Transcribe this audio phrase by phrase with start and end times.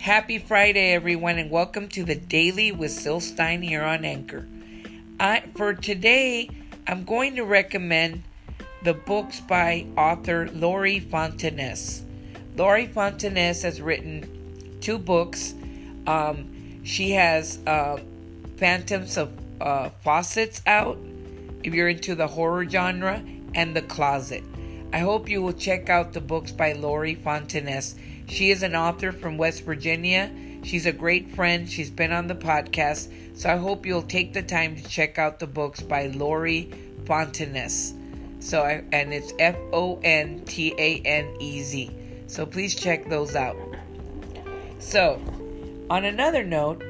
[0.00, 4.48] Happy Friday, everyone, and welcome to the Daily with Syl Stein here on Anchor.
[5.20, 6.48] I, for today,
[6.86, 8.22] I'm going to recommend
[8.82, 12.00] the books by author Lori Fontanez.
[12.56, 15.52] Lori Fontanez has written two books.
[16.06, 17.98] Um, she has uh,
[18.56, 19.30] Phantoms of
[19.60, 20.96] uh, Faucets out,
[21.62, 23.22] if you're into the horror genre,
[23.54, 24.44] and The Closet.
[24.94, 27.96] I hope you will check out the books by Lori Fontanez.
[28.30, 30.30] She is an author from West Virginia.
[30.62, 31.68] She's a great friend.
[31.68, 33.08] She's been on the podcast.
[33.36, 36.70] So I hope you'll take the time to check out the books by Lori
[37.04, 37.92] Fontanez.
[38.38, 41.90] So I, and it's F O N T A N E Z.
[42.28, 43.56] So please check those out.
[44.78, 45.20] So,
[45.90, 46.84] on another note,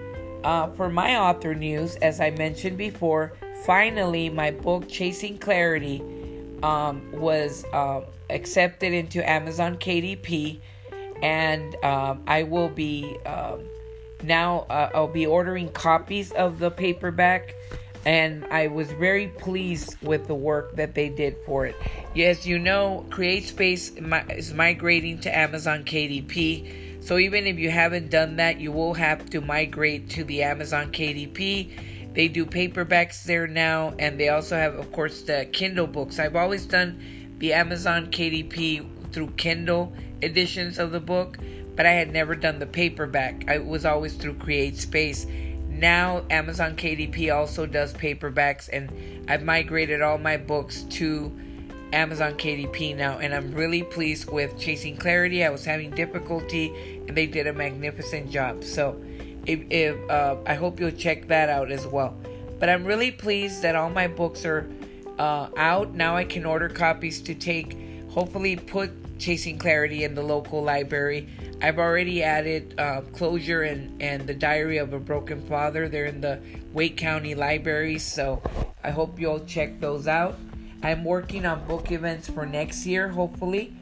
[0.45, 3.33] uh, for my author news, as I mentioned before,
[3.65, 6.03] finally my book Chasing Clarity
[6.63, 10.61] um, was uh, accepted into Amazon KDP
[11.23, 13.65] and um, I will be um,
[14.23, 17.55] now uh, I'll be ordering copies of the paperback
[18.07, 21.77] and I was very pleased with the work that they did for it.
[22.15, 27.05] Yes, you know, CreateSpace is migrating to Amazon KDP.
[27.05, 30.93] So even if you haven't done that, you will have to migrate to the Amazon
[30.93, 32.15] KDP.
[32.15, 36.19] They do paperbacks there now, and they also have, of course, the Kindle books.
[36.19, 37.01] I've always done
[37.39, 41.39] the Amazon KDP through Kindle editions of the book,
[41.77, 43.45] but I had never done the paperback.
[43.49, 45.27] I was always through CreateSpace.
[45.69, 48.93] Now Amazon KDP also does paperbacks, and
[49.29, 51.33] I've migrated all my books to
[51.93, 55.45] Amazon KDP now, and I'm really pleased with Chasing Clarity.
[55.45, 56.73] I was having difficulty,
[57.09, 58.63] and they did a magnificent job.
[58.63, 59.01] So,
[59.47, 62.17] if, if uh, I hope you'll check that out as well.
[62.59, 64.71] But I'm really pleased that all my books are
[65.19, 66.17] uh, out now.
[66.17, 67.77] I can order copies to take,
[68.11, 68.91] hopefully, put
[69.21, 71.29] Chasing Clarity in the local library.
[71.63, 75.89] I've already added uh, Closure and, and The Diary of a Broken Father.
[75.89, 76.41] They're in the
[76.73, 78.43] Wake County Library, so
[78.83, 80.39] I hope you'll check those out.
[80.83, 83.75] I'm working on book events for next year, hopefully.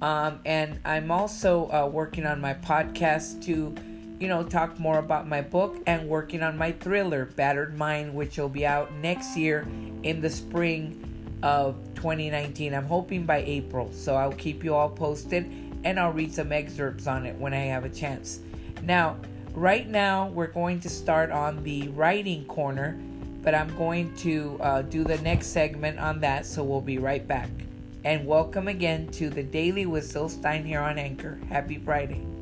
[0.00, 3.74] Um, and I'm also uh, working on my podcast to,
[4.20, 8.38] you know, talk more about my book and working on my thriller, Battered Mind, which
[8.38, 9.66] will be out next year
[10.04, 12.74] in the spring of 2019.
[12.74, 15.50] I'm hoping by April, so I'll keep you all posted
[15.84, 18.40] and I'll read some excerpts on it when I have a chance.
[18.82, 19.16] Now,
[19.54, 23.00] right now, we're going to start on the writing corner,
[23.42, 27.26] but I'm going to uh, do the next segment on that, so we'll be right
[27.26, 27.48] back.
[28.04, 31.38] And welcome again to the Daily Syl Stein here on Anchor.
[31.48, 32.33] Happy Friday.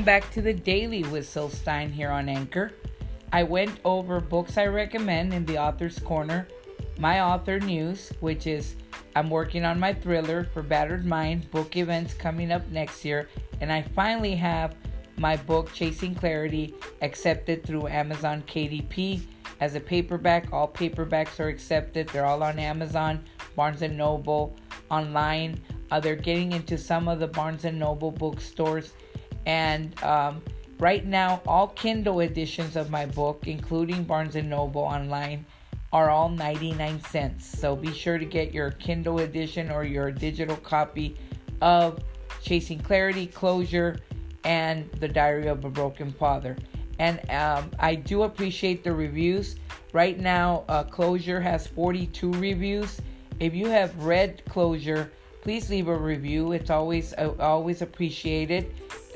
[0.00, 2.72] Welcome back to the Daily with Syl Stein here on Anchor.
[3.34, 6.48] I went over books I recommend in the author's corner,
[6.98, 8.76] my author news, which is
[9.14, 13.28] I'm working on my thriller for Battered Mind, book events coming up next year,
[13.60, 14.74] and I finally have
[15.18, 16.72] my book Chasing Clarity
[17.02, 19.20] accepted through Amazon KDP
[19.60, 20.50] as a paperback.
[20.50, 22.08] All paperbacks are accepted.
[22.08, 23.22] They're all on Amazon,
[23.54, 24.56] Barnes and Noble,
[24.90, 25.60] online.
[25.90, 28.94] Uh, they're getting into some of the Barnes and Noble bookstores
[29.46, 30.42] and um,
[30.78, 35.44] right now, all Kindle editions of my book, including Barnes and Noble online,
[35.92, 37.46] are all 99 cents.
[37.46, 41.16] So be sure to get your Kindle edition or your digital copy
[41.60, 42.00] of
[42.42, 43.98] Chasing Clarity, Closure,
[44.44, 46.56] and The Diary of a Broken Father.
[46.98, 49.56] And um, I do appreciate the reviews.
[49.92, 53.00] Right now, uh, Closure has 42 reviews.
[53.40, 55.10] If you have read Closure,
[55.42, 56.52] please leave a review.
[56.52, 58.72] It's always uh, always appreciated.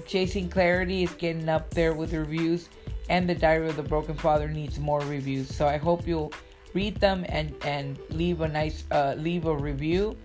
[0.06, 2.68] Chasing Clarity is getting up there with reviews,
[3.08, 5.54] and The Diary of the Broken Father needs more reviews.
[5.54, 6.32] So I hope you'll
[6.74, 10.16] read them and and leave a nice uh, leave a review.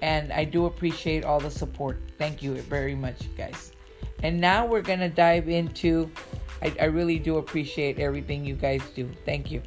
[0.00, 2.00] And I do appreciate all the support.
[2.18, 3.72] Thank you very much, guys.
[4.22, 6.10] And now we're gonna dive into.
[6.62, 9.08] I, I really do appreciate everything you guys do.
[9.24, 9.62] Thank you.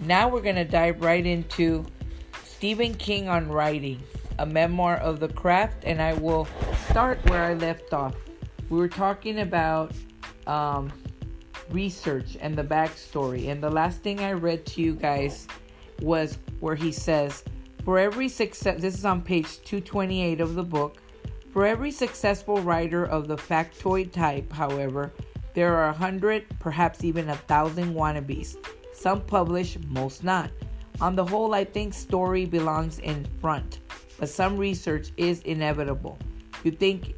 [0.00, 1.84] Now we're gonna dive right into
[2.44, 4.02] Stephen King on writing,
[4.38, 6.48] a memoir of the craft, and I will
[6.90, 8.14] start where I left off
[8.70, 9.92] we were talking about
[10.46, 10.92] um,
[11.70, 13.48] research and the backstory.
[13.48, 15.46] And the last thing I read to you guys
[16.00, 17.44] was where he says,
[17.84, 20.98] For every success, this is on page 228 of the book.
[21.52, 25.12] For every successful writer of the factoid type, however,
[25.54, 28.56] there are a hundred, perhaps even a thousand wannabes.
[28.92, 30.50] Some publish, most not.
[31.00, 33.80] On the whole, I think story belongs in front,
[34.18, 36.18] but some research is inevitable.
[36.64, 37.14] You think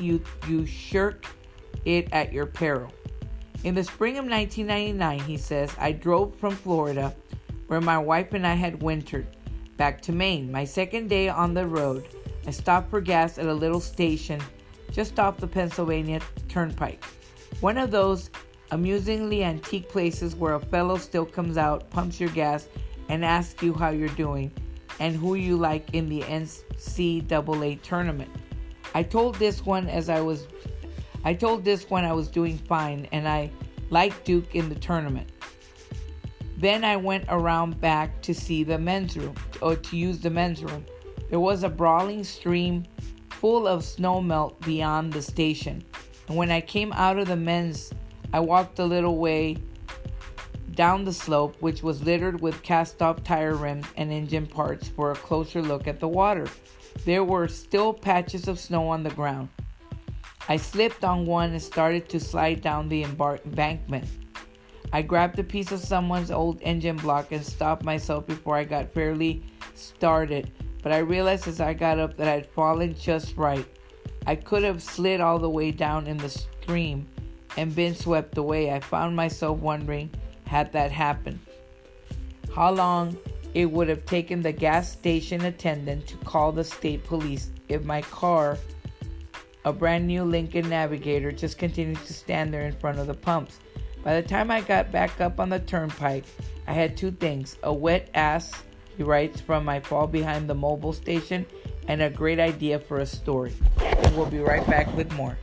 [0.00, 1.26] you you shirk
[1.84, 2.92] it at your peril.
[3.64, 7.14] In the spring of 1999, he says, I drove from Florida,
[7.66, 9.26] where my wife and I had wintered,
[9.76, 10.52] back to Maine.
[10.52, 12.06] My second day on the road,
[12.46, 14.40] I stopped for gas at a little station
[14.92, 17.04] just off the Pennsylvania Turnpike.
[17.60, 18.30] One of those
[18.70, 22.68] amusingly antique places where a fellow still comes out, pumps your gas,
[23.08, 24.50] and asks you how you're doing
[25.00, 28.30] and who you like in the NCAA tournament.
[28.96, 30.46] I told this one as I was
[31.22, 33.50] I told this one I was doing fine and I
[33.90, 35.28] liked Duke in the tournament.
[36.56, 40.64] Then I went around back to see the men's room or to use the men's
[40.64, 40.86] room.
[41.28, 42.86] There was a brawling stream
[43.28, 45.84] full of snow melt beyond the station.
[46.28, 47.92] And when I came out of the men's,
[48.32, 49.58] I walked a little way
[50.72, 55.10] down the slope, which was littered with cast off tire rims and engine parts, for
[55.10, 56.46] a closer look at the water.
[57.04, 59.48] There were still patches of snow on the ground.
[60.48, 64.06] I slipped on one and started to slide down the embankment.
[64.92, 68.92] I grabbed a piece of someone's old engine block and stopped myself before I got
[68.94, 69.42] fairly
[69.74, 70.52] started,
[70.82, 73.66] but I realized as I got up that I'd fallen just right.
[74.26, 77.08] I could have slid all the way down in the stream
[77.56, 78.72] and been swept away.
[78.72, 80.10] I found myself wondering
[80.46, 81.40] had that happened.
[82.54, 83.16] How long
[83.56, 88.02] it would have taken the gas station attendant to call the state police if my
[88.02, 88.58] car
[89.64, 93.58] a brand new Lincoln Navigator just continued to stand there in front of the pumps.
[94.04, 96.26] By the time I got back up on the turnpike,
[96.66, 98.52] I had two things a wet ass,
[98.94, 101.46] he writes, from my fall behind the mobile station,
[101.88, 103.54] and a great idea for a story.
[103.80, 105.38] And we'll be right back with more.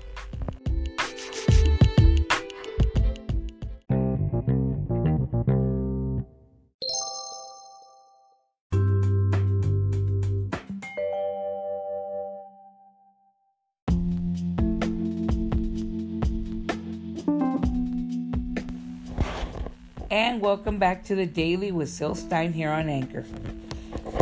[20.13, 23.25] And welcome back to the Daily with Syl Stein here on Anchor.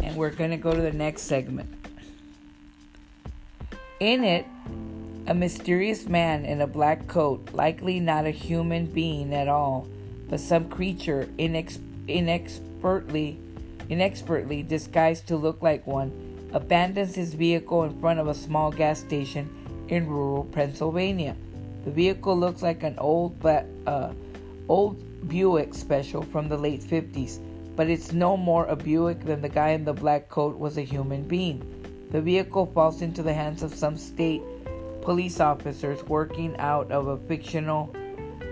[0.02, 1.68] And we're going to go to the next segment.
[4.00, 4.46] In it,
[5.28, 9.86] a mysterious man in a black coat, likely not a human being at all,
[10.30, 13.38] but some creature inex- inexpertly,
[13.90, 19.02] inexpertly disguised to look like one, abandons his vehicle in front of a small gas
[19.02, 19.50] station
[19.90, 21.36] in rural Pennsylvania.
[21.84, 24.14] The vehicle looks like an old, uh,
[24.70, 27.40] old Buick special from the late 50s,
[27.76, 30.82] but it's no more a Buick than the guy in the black coat was a
[30.82, 31.64] human being.
[32.12, 34.42] The vehicle falls into the hands of some state
[35.02, 37.96] police officers working out of a fictional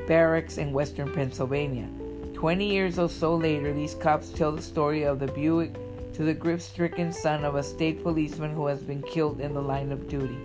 [0.07, 1.87] barracks in western Pennsylvania.
[2.33, 5.73] Twenty years or so later, these cops tell the story of the Buick
[6.13, 9.61] to the grief stricken son of a state policeman who has been killed in the
[9.61, 10.37] line of duty.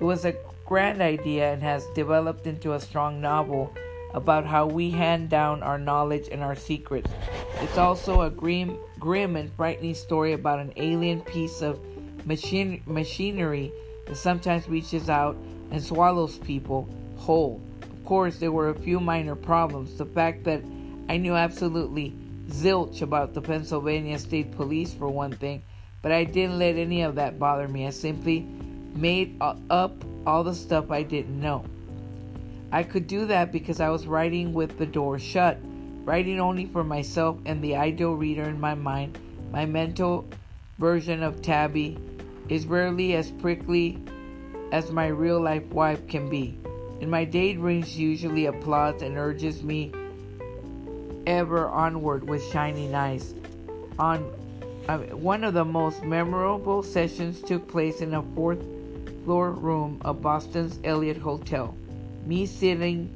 [0.00, 3.72] It was a grand idea and has developed into a strong novel
[4.14, 7.10] about how we hand down our knowledge and our secrets.
[7.60, 11.78] It's also a grim, grim and frightening story about an alien piece of
[12.26, 13.72] machine, machinery
[14.06, 15.36] that sometimes reaches out
[15.70, 17.60] and swallows people whole.
[17.82, 19.98] Of course, there were a few minor problems.
[19.98, 20.62] The fact that
[21.08, 22.14] I knew absolutely
[22.48, 25.62] zilch about the Pennsylvania State Police, for one thing,
[26.02, 27.86] but I didn't let any of that bother me.
[27.86, 28.46] I simply
[28.94, 29.92] made uh, up
[30.26, 31.64] all the stuff I didn't know.
[32.76, 35.56] I could do that because I was writing with the door shut,
[36.04, 39.18] writing only for myself and the ideal reader in my mind.
[39.50, 40.28] My mental
[40.78, 41.96] version of Tabby
[42.50, 43.98] is rarely as prickly
[44.72, 46.58] as my real life wife can be.
[47.00, 49.90] And my daydreams usually applauds and urges me
[51.26, 53.32] ever onward with shining eyes.
[53.98, 54.18] On
[54.86, 58.62] uh, one of the most memorable sessions took place in a fourth
[59.24, 61.74] floor room of Boston's Eliot Hotel
[62.26, 63.10] me sitting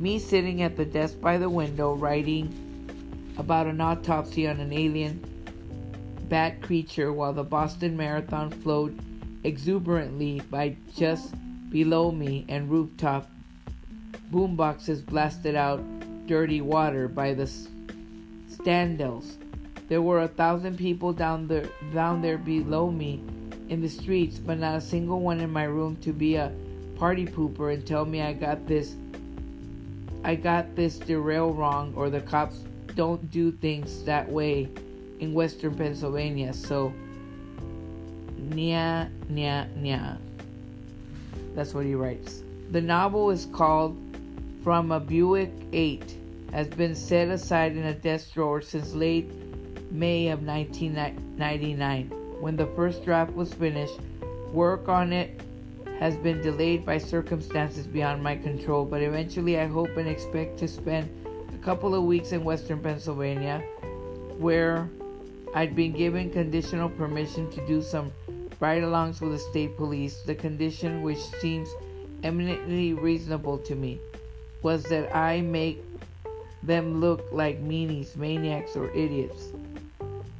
[0.00, 5.24] me sitting at the desk by the window writing about an autopsy on an alien
[6.28, 8.98] bat creature while the Boston Marathon flowed
[9.44, 11.34] exuberantly by just
[11.70, 13.30] below me and rooftop
[14.32, 15.82] boomboxes blasted out
[16.26, 17.50] dirty water by the
[18.50, 19.36] standells.
[19.88, 23.22] There were a thousand people down there down there below me
[23.68, 26.52] in the streets, but not a single one in my room to be a
[26.98, 28.96] party pooper and tell me I got this
[30.24, 32.56] I got this derail wrong or the cops
[32.94, 34.68] don't do things that way
[35.20, 36.52] in western Pennsylvania.
[36.52, 36.92] So
[38.50, 40.18] nya nya nya.
[41.54, 42.42] That's what he writes.
[42.70, 43.96] The novel is called
[44.64, 46.16] From a Buick 8
[46.52, 49.30] has been set aside in a desk drawer since late
[49.90, 52.10] May of 1999.
[52.40, 53.98] When the first draft was finished,
[54.52, 55.40] work on it
[55.98, 60.68] has been delayed by circumstances beyond my control, but eventually I hope and expect to
[60.68, 61.08] spend
[61.52, 63.62] a couple of weeks in western Pennsylvania
[64.38, 64.88] where
[65.54, 68.12] I'd been given conditional permission to do some
[68.60, 70.22] ride alongs with the state police.
[70.22, 71.68] The condition, which seems
[72.22, 74.00] eminently reasonable to me,
[74.62, 75.82] was that I make
[76.62, 79.52] them look like meanies, maniacs, or idiots.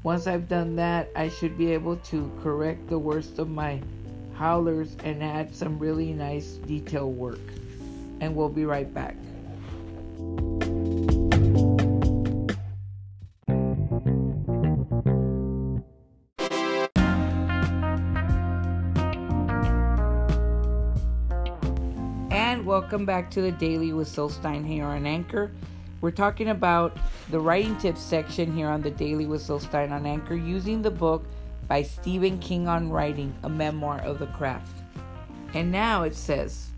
[0.03, 3.81] Once I've done that, I should be able to correct the worst of my
[4.39, 7.41] howlers and add some really nice detail work.
[8.21, 9.17] And we'll be right back.
[22.31, 25.51] And welcome back to the Daily with Syl Stein here on Anchor.
[26.01, 26.97] We're talking about
[27.31, 30.93] the writing tips section here on the Daily with Syl Stein on Anchor using the
[30.93, 31.25] book
[31.69, 34.77] by Stephen King on Writing, a memoir of the craft.
[35.55, 36.71] And now it says,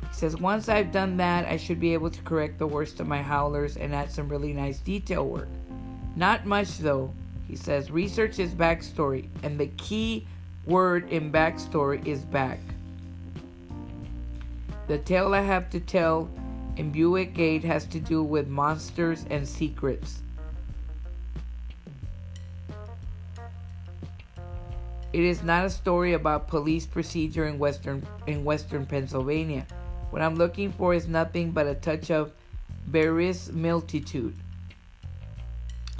[0.00, 3.06] he says, once I've done that, I should be able to correct the worst of
[3.06, 5.48] my howlers and add some really nice detail work.
[6.16, 7.12] Not much though,
[7.46, 7.90] he says.
[7.90, 10.26] Research is backstory, and the key
[10.66, 12.58] word in backstory is back.
[14.86, 16.30] The tale I have to tell
[16.76, 20.22] in Buick 8 has to do with monsters and secrets.
[25.12, 29.66] It is not a story about police procedure in western in western Pennsylvania.
[30.10, 32.32] What I'm looking for is nothing but a touch of
[32.86, 34.36] verisimilitude,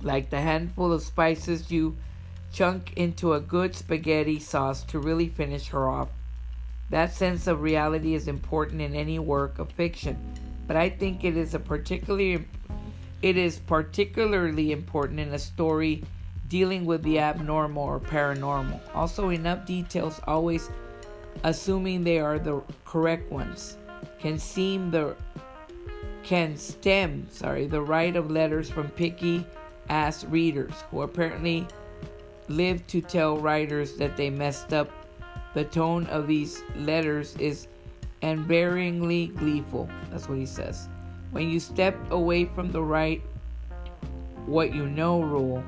[0.02, 1.96] like the handful of spices you
[2.52, 6.08] chunk into a good spaghetti sauce to really finish her off.
[6.90, 10.18] That sense of reality is important in any work of fiction,
[10.66, 12.46] but I think it is a particularly
[13.22, 16.04] it is particularly important in a story
[16.48, 18.80] dealing with the abnormal or paranormal.
[18.94, 20.70] Also, enough details, always
[21.44, 23.76] assuming they are the correct ones,
[24.18, 25.14] can seem the
[26.22, 29.46] can stem, sorry, the right of letters from picky
[29.88, 31.66] ass readers who apparently
[32.48, 34.90] live to tell writers that they messed up.
[35.54, 37.68] The tone of these letters is
[38.22, 39.88] unvaryingly gleeful.
[40.10, 40.88] That's what he says.
[41.30, 43.22] When you step away from the right
[44.44, 45.62] what you know rule,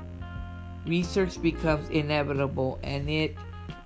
[0.85, 3.35] research becomes inevitable and it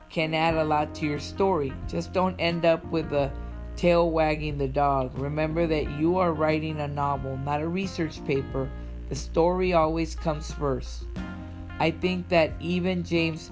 [0.10, 1.74] can add a lot to your story.
[1.88, 3.32] Just don't end up with a
[3.75, 5.18] tail wagging the dog.
[5.18, 8.70] Remember that you are writing a novel, not a research paper.
[9.10, 11.06] The story always comes first.
[11.80, 13.52] I think that even James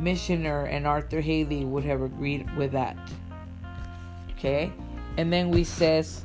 [0.00, 2.96] Michener and Arthur Hailey would have agreed with that.
[4.32, 4.72] Okay?
[5.16, 6.24] And then we says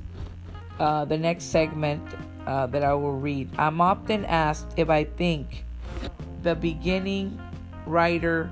[0.79, 2.01] uh, the next segment
[2.47, 3.49] uh, that I will read.
[3.57, 5.64] I'm often asked if I think
[6.45, 7.41] the beginning
[7.87, 8.51] writer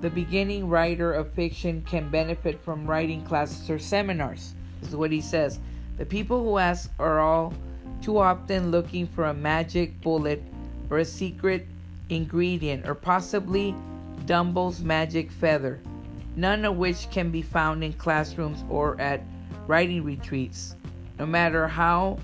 [0.00, 4.54] the beginning writer of fiction can benefit from writing classes or seminars.
[4.80, 5.58] Is what he says.
[5.98, 7.52] The people who ask are all
[8.00, 10.40] too often looking for a magic bullet
[10.88, 11.66] or a secret
[12.10, 13.74] ingredient or possibly
[14.24, 15.80] Dumbo's magic feather,
[16.36, 19.20] none of which can be found in classrooms or at
[19.66, 20.76] writing retreats,
[21.18, 22.18] no matter how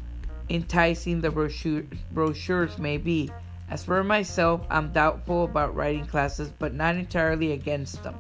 [0.48, 3.30] enticing the brochure, brochures may be.
[3.68, 8.16] As for myself, I'm doubtful about writing classes, but not entirely against them.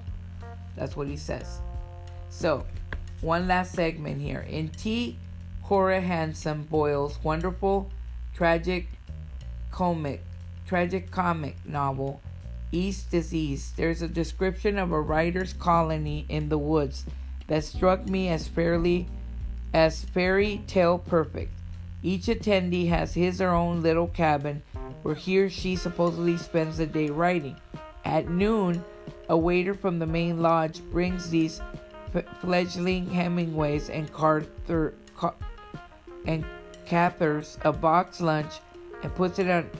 [0.74, 1.60] That's what he says.
[2.30, 2.66] So,
[3.20, 4.44] one last segment here.
[4.48, 5.18] In T.
[5.64, 7.90] Coraghessan Boyle's wonderful
[8.34, 8.88] tragic
[9.70, 10.22] comic,
[10.66, 12.20] tragic comic novel,
[12.72, 17.06] East is East, there's a description of a writer's colony in the woods
[17.46, 19.06] that struck me as fairly
[19.72, 21.52] as fairy tale perfect.
[22.02, 24.62] Each attendee has his or her own little cabin
[25.06, 27.54] where he or she supposedly spends the day writing.
[28.04, 28.84] At noon,
[29.28, 31.60] a waiter from the main lodge brings these
[32.12, 35.36] f- fledgling Hemingways and Carter Car-
[36.26, 36.44] and
[36.90, 38.54] a box lunch
[39.04, 39.70] and puts it on,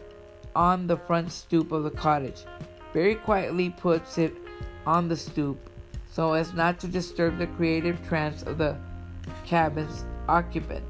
[0.55, 2.45] on the front stoop of the cottage.
[2.93, 4.33] Very quietly puts it
[4.87, 5.59] on the stoop
[6.09, 8.77] so as not to disturb the creative trance of the
[9.45, 10.85] cabin's occupant.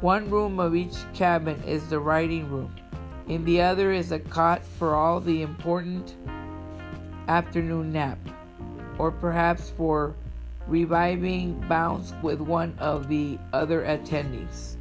[0.00, 2.72] One room of each cabin is the writing room.
[3.28, 6.16] In the other is a cot for all the important
[7.28, 8.18] afternoon nap,
[8.96, 10.14] or perhaps for
[10.66, 14.76] reviving bounce with one of the other attendings.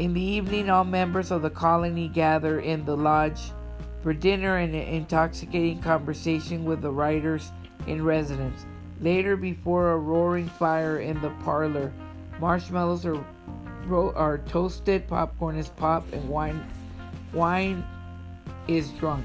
[0.00, 3.52] In the evening, all members of the colony gather in the lodge
[4.02, 7.52] for dinner and an intoxicating conversation with the writers
[7.86, 8.66] in residence.
[9.00, 11.92] Later, before a roaring fire in the parlor,
[12.40, 13.24] marshmallows are
[13.90, 16.64] are toasted, popcorn is popped, and wine
[17.32, 17.84] wine
[18.68, 19.24] is drunk.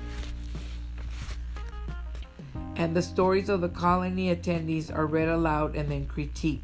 [2.78, 6.62] and the stories of the colony attendees are read aloud and then critiqued.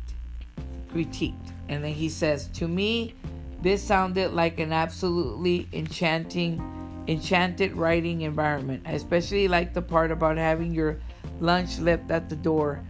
[0.94, 1.52] Critiqued.
[1.70, 3.16] And then he says, To me,
[3.62, 8.84] this sounded like an absolutely enchanting, enchanted writing environment.
[8.86, 11.00] I especially like the part about having your
[11.40, 12.84] lunch left at the door,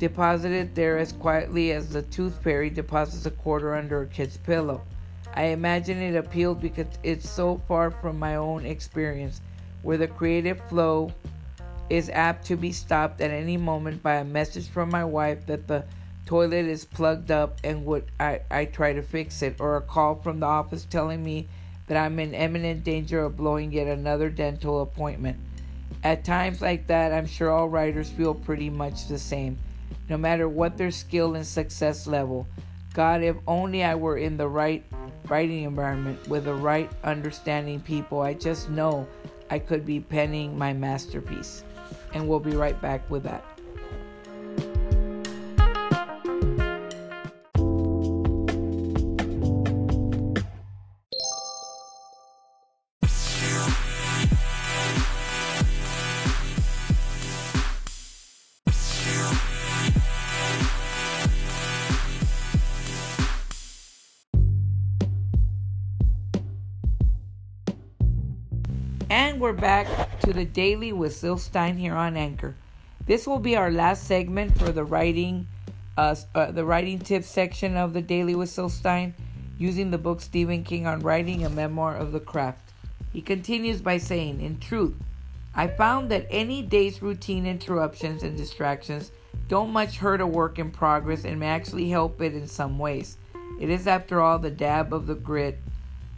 [0.00, 4.80] deposited there as quietly as the tooth fairy deposits a quarter under a kid's pillow.
[5.34, 9.40] I imagine it appealed because it's so far from my own experience,
[9.82, 11.12] where the creative flow
[11.90, 15.68] is apt to be stopped at any moment by a message from my wife that
[15.68, 15.84] the
[16.24, 20.14] toilet is plugged up and would I, I try to fix it, or a call
[20.14, 21.46] from the office telling me
[21.88, 25.36] that I'm in imminent danger of blowing yet another dental appointment.
[26.02, 29.58] At times like that, I'm sure all writers feel pretty much the same,
[30.10, 32.46] no matter what their skill and success level.
[32.92, 34.84] God, if only I were in the right
[35.28, 39.06] writing environment with the right understanding people, I just know
[39.50, 41.62] I could be penning my masterpiece
[42.12, 43.44] and we'll be right back with that.
[70.30, 72.54] To the daily with Syl Stein here on Anchor.
[73.04, 75.48] This will be our last segment for the writing,
[75.98, 79.12] uh, uh, the writing tips section of the daily with Syl Stein,
[79.58, 82.72] using the book Stephen King on writing a memoir of the craft.
[83.12, 84.94] He continues by saying, "In truth,
[85.52, 89.10] I found that any day's routine interruptions and distractions
[89.48, 93.18] don't much hurt a work in progress and may actually help it in some ways.
[93.58, 95.58] It is, after all, the dab of the grit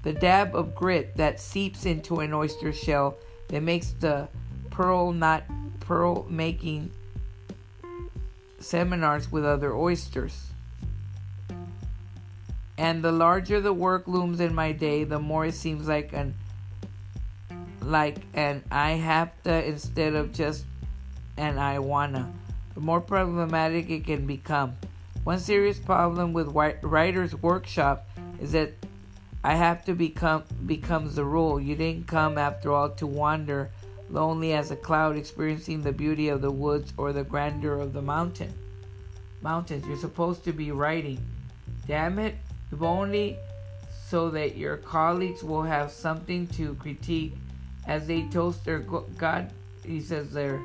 [0.02, 3.16] the dab of grit that seeps into an oyster shell
[3.52, 4.26] that makes the
[4.70, 5.44] pearl not
[5.78, 6.90] pearl making
[8.58, 10.48] seminars with other oysters.
[12.78, 16.34] And the larger the work looms in my day, the more it seems like an
[17.82, 20.64] like an I have to instead of just
[21.36, 22.32] an I wanna.
[22.74, 24.76] The more problematic it can become.
[25.24, 26.48] One serious problem with
[26.82, 28.08] writer's workshop
[28.40, 28.72] is that
[29.44, 31.60] I have to become becomes the rule.
[31.60, 33.70] You didn't come after all to wander
[34.08, 38.02] lonely as a cloud experiencing the beauty of the woods or the grandeur of the
[38.02, 38.52] mountain.
[39.40, 41.18] Mountains, you're supposed to be writing.
[41.86, 42.36] Damn it,
[42.70, 43.36] if only
[44.06, 47.34] so that your colleagues will have something to critique
[47.86, 49.50] as they toast their God,
[49.84, 50.62] he says their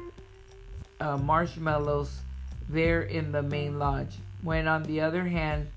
[0.99, 2.19] uh, marshmallows
[2.69, 4.17] there in the main lodge.
[4.43, 5.67] When on the other hand,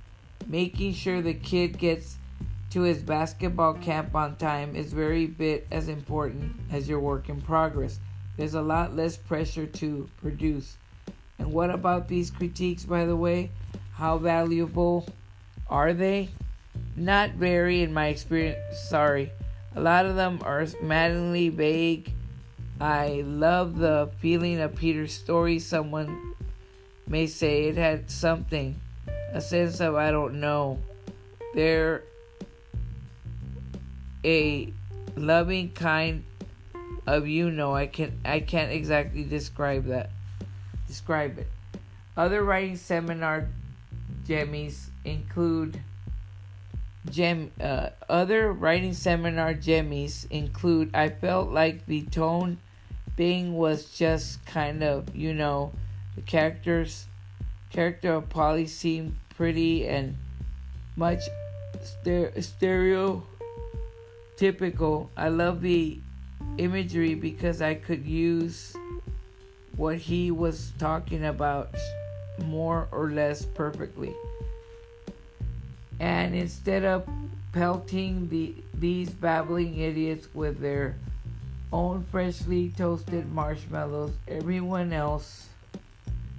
[0.47, 2.17] making sure the kid gets
[2.70, 7.40] to his basketball camp on time is very bit as important as your work in
[7.40, 7.98] progress.
[8.37, 10.76] There's a lot less pressure to produce.
[11.38, 13.50] And what about these critiques, by the way?
[13.94, 15.09] How valuable
[15.68, 16.30] are they?
[16.96, 18.59] Not very, in my experience.
[18.88, 19.33] Sorry.
[19.74, 22.12] A lot of them are maddeningly vague.
[22.80, 25.59] I love the feeling of Peter's story.
[25.59, 26.35] Someone
[27.06, 28.80] may say it had something,
[29.33, 30.78] a sense of I don't know.
[31.54, 32.04] There
[34.24, 34.72] a
[35.16, 36.24] loving kind
[37.06, 40.11] of you know I can I can't exactly describe that
[40.87, 41.48] describe it.
[42.16, 43.48] Other writing seminar
[44.26, 45.80] jemmies include
[47.09, 52.59] gem uh, other writing seminar jemmies include I felt like the tone
[53.16, 55.72] being was just kind of you know
[56.16, 57.06] the characters
[57.70, 60.16] character of Polly seemed pretty and
[60.96, 61.20] much
[62.40, 63.22] stereo
[64.40, 65.11] typical.
[65.18, 66.00] I love the
[66.57, 68.74] imagery because I could use
[69.76, 71.74] what he was talking about
[72.46, 74.14] more or less perfectly.
[76.00, 77.07] And instead of
[77.53, 80.96] pelting the these babbling idiots with their
[81.70, 85.50] own freshly toasted marshmallows, everyone else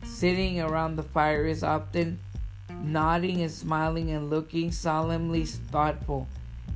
[0.03, 2.19] sitting around the fire is often
[2.81, 6.27] nodding and smiling and looking solemnly thoughtful.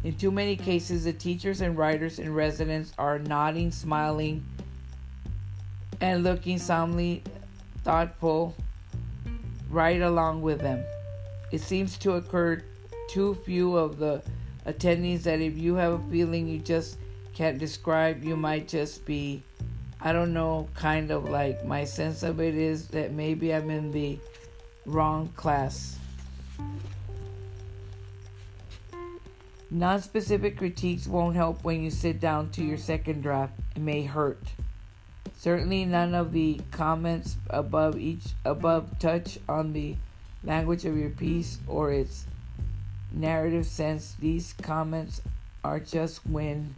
[0.06, 4.46] In too many cases, the teachers and writers in residence are nodding, smiling,
[6.00, 7.24] and looking solemnly
[7.84, 8.56] thoughtful
[9.68, 10.84] right along with them.
[11.52, 12.62] It seems to occur
[13.10, 14.22] too few of the
[14.68, 17.00] attendees that if you have a feeling you just
[17.34, 19.42] can't describe, you might just be,
[20.02, 23.90] I don't know, kind of like my sense of it is that maybe I'm in
[23.90, 24.20] the
[24.86, 25.98] wrong class.
[29.72, 33.54] Non-specific critiques won't help when you sit down to your second draft.
[33.76, 34.42] It may hurt.
[35.38, 39.96] Certainly none of the comments above each above touch on the
[40.44, 42.26] language of your piece or its
[43.12, 44.16] narrative sense.
[44.20, 45.22] These comments
[45.64, 46.74] are just when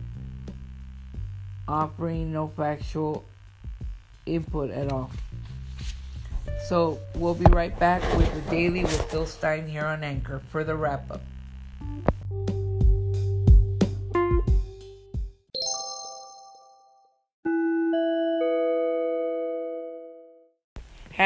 [1.67, 3.25] offering no factual
[4.25, 5.11] input at all.
[6.67, 10.63] So we'll be right back with the daily with Syl Stein here on Anchor for
[10.63, 11.21] the wrap up.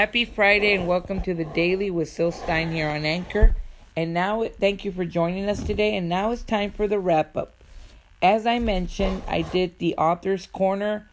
[0.01, 3.55] Happy Friday and welcome to the Daily with Syl Stein here on Anchor.
[3.95, 5.95] And now, thank you for joining us today.
[5.95, 7.53] And now it's time for the wrap up.
[8.19, 11.07] As I mentioned, I did the author's corner.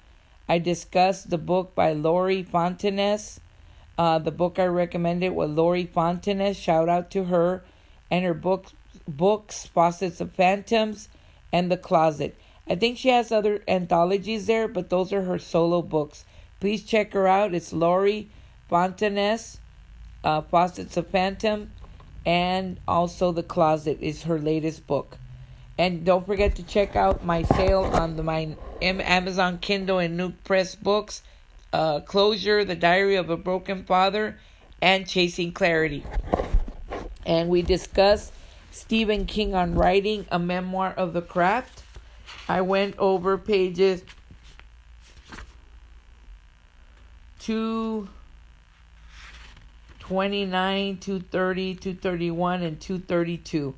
[0.49, 3.41] I discussed the book by Lori Fontanez.
[3.99, 6.57] Uh, the book I recommended was Lori Fontanez.
[6.57, 7.63] Shout out to her
[8.11, 8.69] and her book,
[9.07, 11.11] books, Faucets of Phantoms
[11.53, 12.39] and The Closet.
[12.67, 16.25] I think she has other anthologies there, but those are her solo books.
[16.59, 17.53] Please check her out.
[17.53, 18.31] It's Lori
[18.71, 19.59] Fontanez,
[20.25, 21.71] uh, Faucets of Phantom,
[22.27, 25.17] and also The Closet is her latest book.
[25.79, 30.45] And don't forget to check out my sale on the my Amazon Kindle and Nook
[30.45, 31.23] Press books,
[31.73, 34.39] uh, Closure, The Diary of a Broken Father,
[34.83, 36.05] and Chasing Clarity.
[37.25, 38.33] And we discussed
[38.71, 41.83] Stephen King on writing a memoir of the craft.
[42.49, 44.03] I went over pages
[47.39, 48.09] two
[50.09, 53.75] 29, 230, 231, and 232.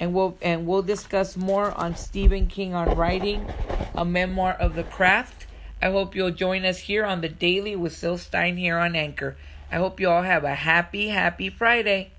[0.00, 3.46] And we'll and we'll discuss more on Stephen King on writing
[3.94, 5.46] a memoir of the craft.
[5.82, 9.36] I hope you'll join us here on the Daily with Syl Stein here on Anchor.
[9.70, 12.12] I hope you all have a happy, happy Friday.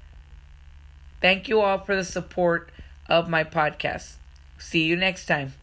[1.19, 2.69] Thank you all for the support
[3.09, 4.17] of my podcast.
[4.59, 5.53] See you next time.